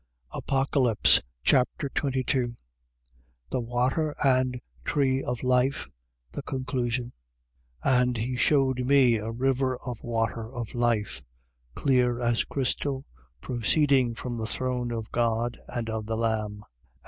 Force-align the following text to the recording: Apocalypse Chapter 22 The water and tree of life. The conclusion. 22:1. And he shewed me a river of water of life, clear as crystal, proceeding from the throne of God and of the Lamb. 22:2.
Apocalypse 0.33 1.21
Chapter 1.43 1.87
22 1.89 2.53
The 3.51 3.61
water 3.61 4.15
and 4.23 4.59
tree 4.83 5.21
of 5.23 5.43
life. 5.43 5.89
The 6.31 6.41
conclusion. 6.41 7.11
22:1. 7.85 8.01
And 8.01 8.17
he 8.17 8.35
shewed 8.35 8.83
me 8.87 9.17
a 9.17 9.29
river 9.29 9.77
of 9.77 10.01
water 10.01 10.51
of 10.51 10.73
life, 10.73 11.21
clear 11.75 12.19
as 12.19 12.45
crystal, 12.45 13.05
proceeding 13.41 14.15
from 14.15 14.37
the 14.37 14.47
throne 14.47 14.91
of 14.91 15.11
God 15.11 15.59
and 15.67 15.87
of 15.87 16.07
the 16.07 16.17
Lamb. 16.17 16.61
22:2. 16.63 16.63